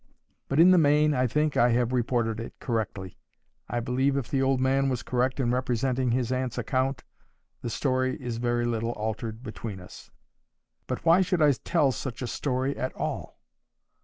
But 0.49 0.59
in 0.59 0.71
the 0.71 0.79
main, 0.79 1.13
I 1.13 1.27
think, 1.27 1.55
I 1.55 1.69
have 1.73 1.93
reported 1.93 2.39
it 2.39 2.55
correctly. 2.59 3.19
I 3.69 3.79
believe 3.79 4.17
if 4.17 4.27
the 4.29 4.41
old 4.41 4.59
man 4.59 4.89
was 4.89 5.03
correct 5.03 5.39
in 5.39 5.51
representing 5.51 6.09
his 6.09 6.31
aunt's 6.31 6.57
account, 6.57 7.03
the 7.61 7.69
story 7.69 8.19
is 8.19 8.37
very 8.37 8.65
little 8.65 8.93
altered 8.93 9.43
between 9.43 9.79
us. 9.79 10.09
But 10.87 11.05
why 11.05 11.21
should 11.21 11.43
I 11.43 11.51
tell 11.51 11.91
such 11.91 12.23
a 12.23 12.27
story 12.27 12.75
at 12.75 12.93
all? 12.95 13.37